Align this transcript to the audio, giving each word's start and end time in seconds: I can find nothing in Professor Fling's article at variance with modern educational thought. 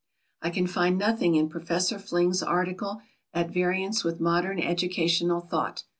I 0.41 0.49
can 0.49 0.65
find 0.65 0.97
nothing 0.97 1.35
in 1.35 1.47
Professor 1.47 1.99
Fling's 1.99 2.41
article 2.41 3.03
at 3.35 3.51
variance 3.51 4.03
with 4.03 4.19
modern 4.19 4.59
educational 4.59 5.41
thought. 5.41 5.83